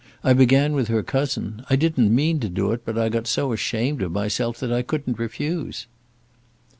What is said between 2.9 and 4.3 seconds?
I got so ashamed of